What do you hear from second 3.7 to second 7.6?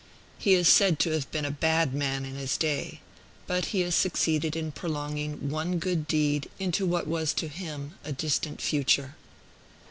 has succeeded in prolonging one good deed into what was to